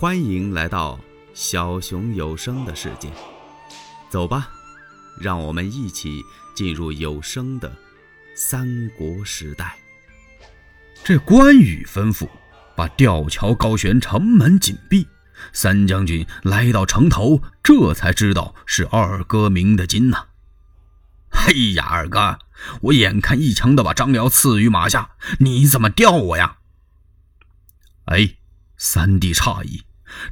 [0.00, 0.98] 欢迎来到
[1.34, 3.12] 小熊有声的世界，
[4.08, 4.48] 走吧，
[5.20, 6.24] 让我们一起
[6.54, 7.70] 进入有声的
[8.34, 9.76] 三国时代。
[11.04, 12.26] 这关羽吩咐
[12.74, 15.06] 把吊桥高悬，城门紧闭。
[15.52, 20.28] 三将军来到城头，这才知道是二哥鸣的金呐。
[21.30, 22.38] 嘿呀，二哥，
[22.84, 25.10] 我眼看一枪的把张辽刺于马下，
[25.40, 26.56] 你怎么吊我呀？
[28.06, 28.36] 哎，
[28.78, 29.82] 三弟诧异。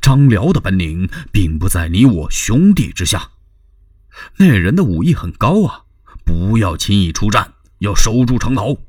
[0.00, 3.30] 张辽的本领并不在你我兄弟之下，
[4.38, 5.82] 那人的武艺很高啊！
[6.24, 8.82] 不要轻易出战，要守住城头。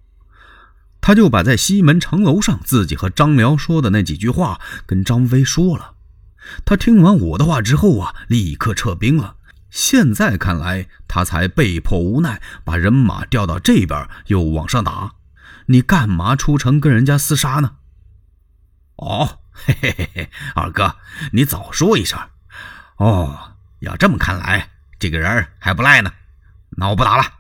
[1.00, 5.94] 他就把在西门城楼上自己和张辽说的那几句话跟张飞说了。
[6.66, 9.36] 他听完我的话之后啊，立刻撤兵了。
[9.70, 15.14] 现在看来，他才被迫无奈，把人马调到这边，又往上打。
[15.68, 17.76] 你干嘛出城跟人家厮杀呢？
[18.96, 19.40] 哦。
[19.66, 20.96] 嘿嘿嘿嘿，二哥，
[21.34, 22.20] 你早说一声。
[22.98, 26.12] 哦，要这么看来，这个人还不赖呢。
[26.78, 27.34] 那我不打了。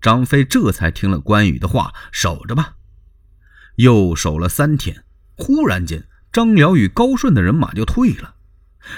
[0.00, 2.74] 张飞这才听了关羽的话，守着吧。
[3.76, 5.04] 又守了三天，
[5.36, 8.34] 忽然间，张辽与高顺的人马就退了。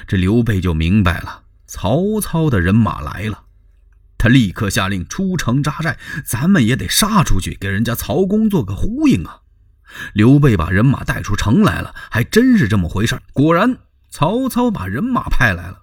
[0.07, 3.45] 这刘备就明白了，曹操的人马来了。
[4.17, 9.42] 他立刻下令出城扎寨，咱们也得杀出去，给人家曹公做个呼应啊。
[10.13, 13.79] 刘备把人马带出城来了，还真是这么回事果然，
[14.11, 15.83] 曹操把人马派来了。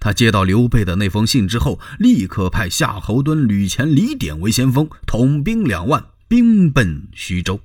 [0.00, 7.60] 他接到刘备的那封信之后，立刻派夏侯惇、吕虔、李典为先锋，统兵两万，兵奔徐州。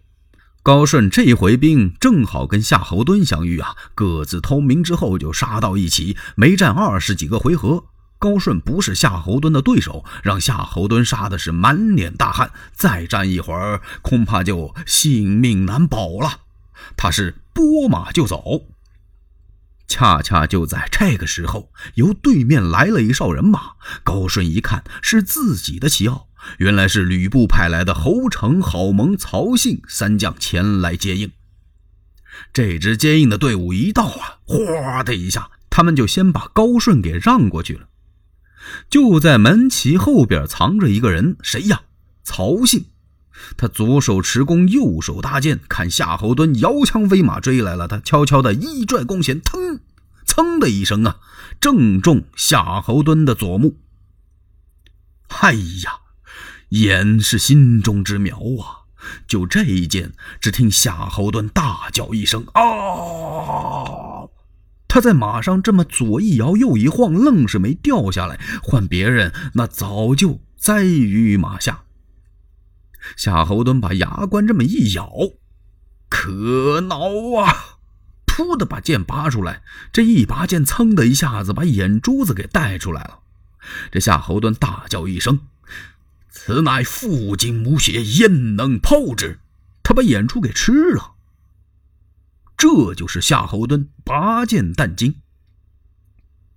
[0.62, 7.86] 高顺这回兵正好跟夏侯惇相遇啊，各自通明之后就杀到一起，没战二十几个回合。
[8.20, 12.52] 高顺不是夏侯惇的对手，让夏侯惇杀的是满脸大汗。
[12.74, 16.42] 再战一会儿，恐怕就性命难保了。
[16.98, 18.66] 他是拨马就走。
[19.88, 23.72] 恰恰就在这个时候，由对面来了一哨人马。
[24.04, 26.28] 高顺一看是自己的旗号，
[26.58, 31.32] 原来是吕布派来的侯成、郝萌、曹信三将前来接应。
[32.54, 37.88] 这支接应的队伍一到啊，哗的一下，他们就先把高顺给让过去了。
[38.90, 41.82] 就在门旗后边藏着一个人，谁呀？
[42.24, 42.86] 曹信。
[43.56, 49.80] 他左手持弓，右手搭箭，看夏侯惇摇枪飞马追来了，他悄悄的一拽弓弦，腾，
[50.26, 51.18] 噌的一声啊，
[51.62, 53.78] 正中夏侯惇的左目。
[55.30, 56.00] 哎呀，
[56.70, 58.92] 眼是心中之苗啊！
[59.26, 62.62] 就这一箭，只听夏侯惇大叫一声：“啊！”
[64.90, 68.40] 他在马上这么左一摇右一晃，愣是没掉下来。
[68.62, 71.84] 换别人，那早就栽于马下。
[73.16, 75.10] 夏侯惇把牙关这么一咬，
[76.10, 76.98] 可恼
[77.40, 77.78] 啊！
[78.26, 79.62] 噗的把剑拔出来，
[79.94, 83.20] 这一拔剑，噌的一下子把眼珠子给带出来了。
[83.92, 85.40] 这夏侯惇大叫一声
[86.32, 89.40] ：“此乃父精母血，焉能抛之？”
[89.84, 91.14] 他把眼珠给吃了。
[92.60, 95.16] 这就是夏侯惇拔剑啖精，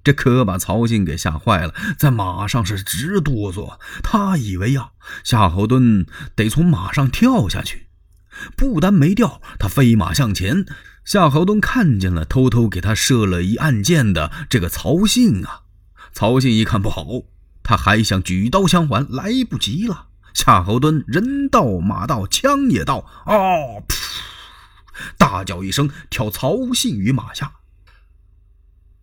[0.02, 3.78] 这可把曹信给吓坏了，在马上是直哆嗦。
[4.02, 4.90] 他以为呀，
[5.22, 6.04] 夏侯惇
[6.34, 7.86] 得从马上跳下去，
[8.56, 10.66] 不但没掉，他飞马向前。
[11.04, 15.62] 夏侯惇看见了，偷偷给他射了一暗箭的这个曹信啊。
[16.12, 17.06] 曹信一看不好，
[17.62, 20.08] 他还想举刀相还，来不及了。
[20.34, 23.36] 夏侯惇人到马到，枪也到，啊！
[23.86, 24.01] 噗。
[25.16, 27.52] 大叫一声，挑曹信于马下，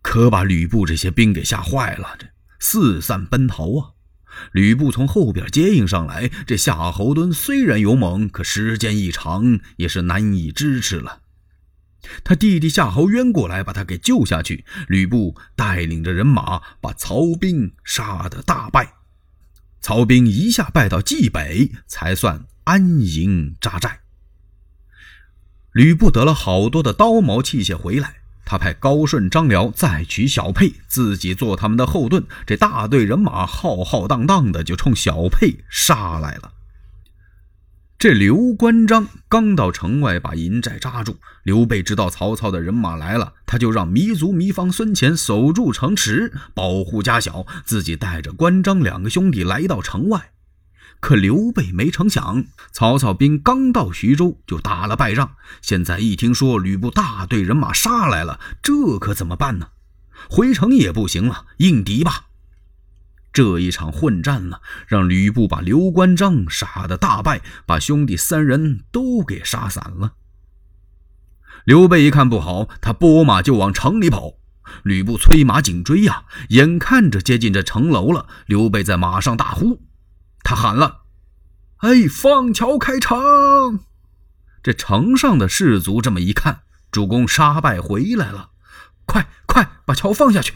[0.02, 2.26] 可把吕布这些兵给吓坏了，这
[2.58, 3.90] 四散奔逃啊！
[4.52, 11.22] 吕布从后边接应上来，这夏侯惇虽然勇猛，可时间一长也是难以支持了。
[12.24, 18.94] 他弟弟夏侯渊过来把他给救下去，吕布带领着人马把曹兵杀得大败，
[19.80, 24.00] 曹兵一下败到冀北，才算安营扎寨。
[25.72, 32.24] 吕布得了好多的刀矛器械回来，他派高顺、张辽再取小沛，自己做他们的后盾。
[32.44, 36.52] 这大队人马浩浩荡荡的就冲小沛杀来了。
[37.96, 41.18] 这刘关张刚到城外，把营寨扎住。
[41.42, 50.30] 刘备知道曹操的人马来了，他就让糜竺、糜芳、孙乾守住城池，保护家小，自己带着关张两个兄弟来到城外。
[51.00, 55.32] 可刘备没成想，曹操兵刚到徐州就打了败仗。
[55.62, 59.68] 现在一听说吕布大队人马杀来了，这可怎么办呢？
[60.28, 62.26] 回城也不行了，应敌吧。
[63.32, 70.14] 这一场混战呢，让吕布把刘关张杀得大败，把兄弟三人都给杀散了。
[71.64, 74.34] 刘备一看不好，他拨马就往城里跑。
[74.82, 79.80] 吕布催马紧追呀，眼看着接近这城楼了，刘备在马上大呼，
[80.42, 81.02] 他喊了
[81.78, 83.80] ：“哎，放桥开城！”
[84.62, 88.50] 这城上的士卒这么一看，主公杀败回来了，
[89.06, 90.54] 快快把桥放下去！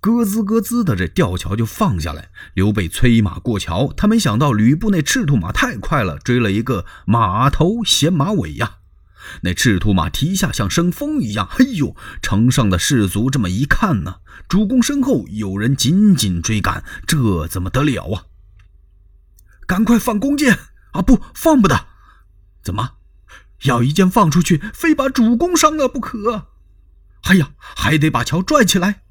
[0.00, 2.30] 咯吱咯吱的，这吊桥就放下来。
[2.54, 8.78] 刘备催马过桥，他没想到吕布那赤兔马太快了，追了一个马头衔马尾呀。
[9.42, 11.96] 那赤兔马蹄下像生风一样，嘿呦！
[12.22, 14.16] 城上的士卒这么一看呢，
[14.48, 18.24] 主公身后有人紧紧追赶，这怎么得了啊？
[19.66, 20.58] 赶快放弓箭
[20.92, 21.02] 啊！
[21.02, 21.86] 不放不得！
[22.62, 22.94] 怎么，
[23.62, 26.48] 要一箭放出去，非把主公伤了不可？
[27.22, 29.02] 哎呀，还得把桥拽起来。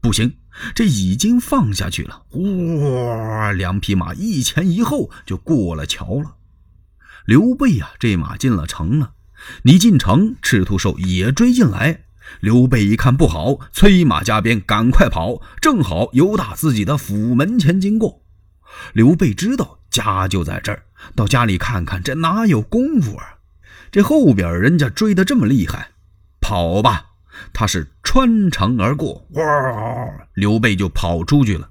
[0.00, 0.38] 不行，
[0.72, 2.26] 这已经放下去了。
[2.30, 6.36] 哇，两匹马一前一后就过了桥了。
[7.24, 9.14] 刘备呀，这马进了城了。
[9.62, 12.02] 你进城，赤兔兽也追进来。
[12.40, 15.40] 刘备一看不好，催马加鞭，赶快跑。
[15.60, 18.22] 正好由打自己的府门前经过。
[18.92, 20.82] 刘备知道家就在这儿，
[21.14, 23.38] 到家里看看，这哪有功夫啊？
[23.92, 25.92] 这后边人家追得这么厉害，
[26.40, 27.06] 跑吧！
[27.52, 29.44] 他是穿城而过，哇！
[30.34, 31.70] 刘备就跑出去了。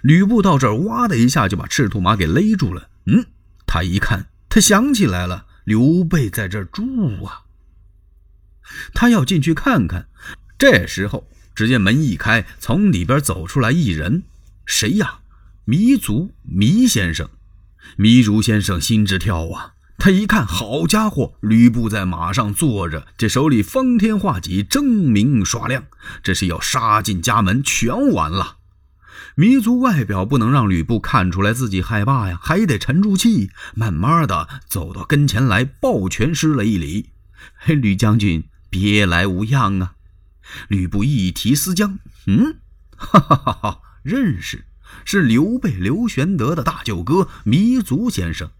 [0.00, 2.88] 吕布到这儿，哇的一下就把赤兔马给勒住了。
[3.06, 3.26] 嗯，
[3.66, 6.82] 他一看，他想起来了，刘备在这住
[7.24, 7.42] 啊。
[8.94, 10.08] 他要进去看看。
[10.56, 14.22] 这时候，只见门一开，从里边走出来一人，
[14.64, 15.20] 谁呀？
[15.66, 17.28] 糜竺，糜先生。
[17.98, 19.74] 糜竺先生心直跳啊。
[19.98, 25.84] 他一看，好家伙，吕布在马上坐着，这手里方天画戟，铮明刷亮，
[26.22, 28.57] 这是要杀进家门，全完了。
[29.38, 37.10] 糜竺外表不能让吕布看出来自己害怕呀，还得沉住气，慢慢的走到跟前来，抱拳施了一礼
[37.54, 39.94] ：“嘿 吕将军，别来无恙啊！”
[40.66, 42.58] 吕布一提思江，嗯，
[42.98, 44.64] 哈哈哈哈，认识，
[45.04, 48.50] 是刘备刘玄德的大舅哥糜竺先生。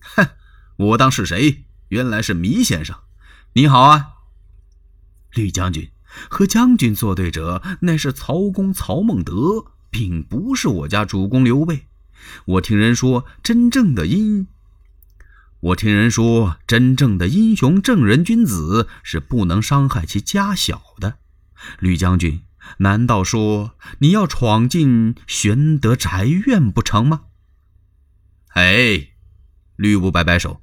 [0.00, 0.28] 哼，
[0.76, 1.64] 我当是谁？
[1.88, 2.96] 原来是糜先生，
[3.54, 4.10] 你好啊，
[5.32, 5.90] 吕将军。
[6.28, 11.86] 和将军作对者，乃是曹公曹孟德，并不是我家主公刘备。
[12.46, 14.46] 我听人说，真正的英，
[15.60, 21.18] 我听人说，真正的英雄正人君子是不能伤害其家小的。
[21.78, 22.42] 吕将军，
[22.78, 27.22] 难道说你要闯进玄德宅院不成吗？
[28.54, 29.08] 哎。
[29.76, 30.60] 吕布摆摆手：“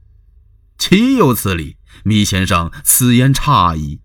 [0.78, 1.78] 岂有此理！
[2.06, 4.00] 糜先生，此言差矣。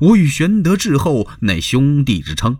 [0.00, 2.58] 我与玄德至后，乃兄弟之称。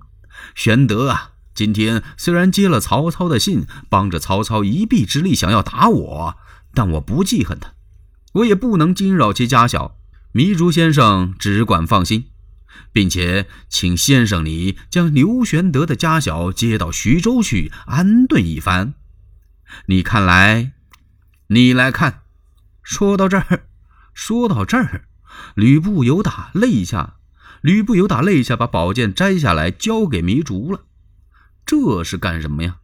[0.55, 6.37] 玄德啊，今天虽然接了曹操的信，帮着曹操一臂之力，想要打我，
[6.75, 7.73] 但我不记恨他，
[8.34, 9.96] 我也不能惊扰其家小。
[10.32, 12.26] 糜竺先生只管放心，
[12.93, 18.94] 并且请先生你将刘玄德的家小接到徐州去安顿一番。
[19.87, 20.73] 你看来……”
[21.49, 22.23] 你来看，
[22.82, 23.67] 说到这儿，
[24.12, 25.05] 说到这儿，
[25.55, 27.17] 吕布有打肋下，
[27.61, 30.85] 吕布有打肋下，把宝剑摘下来交给糜竺了。
[31.65, 32.79] 这是干什么呀？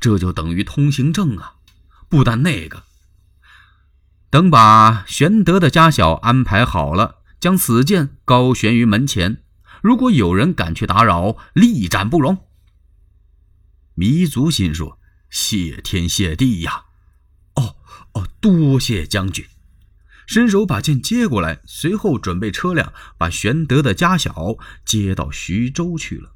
[0.00, 1.54] 这就等于通行证啊！
[2.10, 2.84] 不但那个，
[4.30, 9.42] 等把玄德的家小安排好了，将此剑高悬于门前，
[9.82, 12.38] 如果有人敢去打扰，立斩不容。
[13.96, 14.98] 糜竺心说：
[15.30, 16.84] 谢天谢地呀！
[17.54, 17.76] 哦
[18.12, 19.46] 哦，多谢将军，
[20.28, 26.34] 伸手把剑接过来，随后准备车辆，把玄德的家小接到徐州去了。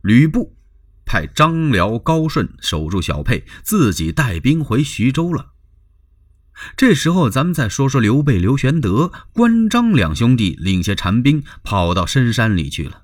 [0.00, 0.56] 吕布
[1.04, 5.50] 派张辽、高顺守住小沛，自己带兵回徐州了。
[6.76, 13.02] 这时候，咱们再说说刘备、刘玄德、关张两兄弟领些残兵跑到深山里去了。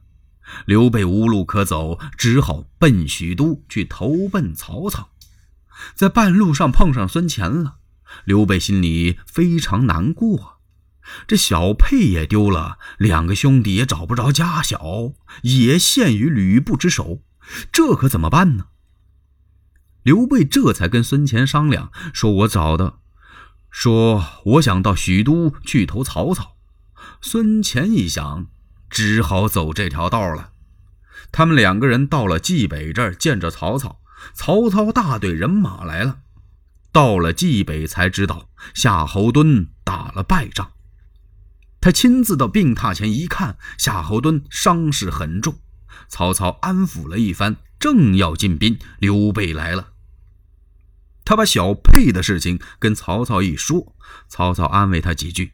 [0.64, 5.10] 刘备无路可走，只好奔许都去投奔曹操。
[5.96, 7.78] 在半路上碰上孙乾了，
[8.24, 10.60] 刘备心里非常难过。
[11.26, 15.12] 这小沛也丢了，两个兄弟也找不着家小，
[15.42, 17.22] 也陷于吕布之手，
[17.72, 18.66] 这可怎么办呢？
[20.02, 22.98] 刘备这才跟孙乾商量，说：“我找的，
[23.70, 26.56] 说我想到许都去投曹操。”
[27.20, 28.46] 孙乾一想，
[28.88, 30.52] 只好走这条道了。
[31.32, 34.00] 他们两个人到了冀北这儿，见着曹操。
[34.32, 36.20] 曹操大队人马来了，
[36.92, 40.72] 到了冀北才知道夏侯惇打了败仗。
[41.80, 45.58] 他亲自到病榻前一看，夏侯惇伤势很重。
[46.08, 49.92] 曹操安抚了一番，正要进兵，刘备来了。
[51.24, 53.94] 他把小沛的事情跟曹操一说，
[54.28, 55.52] 曹操安慰他几句：“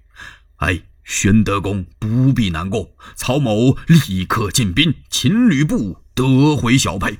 [0.57, 7.19] 哎，玄德公不必难过，曹某立刻进兵擒吕布，得回小沛。”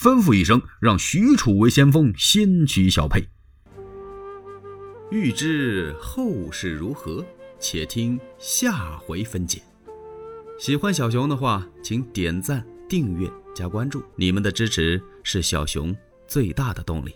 [0.00, 3.22] 吩咐一声，让许褚为先锋，先取小沛。
[5.10, 7.22] 欲知后事如何，
[7.58, 9.60] 且听下回分解。
[10.58, 15.94] 喜欢小熊的话，请点赞、订阅、加关注，你们的支持是小熊
[16.26, 17.14] 最大的动力。